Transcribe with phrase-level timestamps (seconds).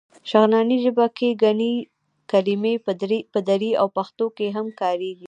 [0.29, 1.73] شغناني ژبه کې ګڼې
[2.31, 2.73] کلمې
[3.33, 5.19] په دري او پښتو کې هم کارېږي.